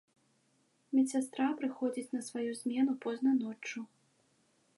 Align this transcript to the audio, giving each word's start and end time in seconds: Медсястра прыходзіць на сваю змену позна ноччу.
Медсястра 0.99 1.47
прыходзіць 1.61 2.07
на 2.15 2.21
сваю 2.29 2.49
змену 2.61 2.93
позна 3.05 3.31
ноччу. 3.43 3.79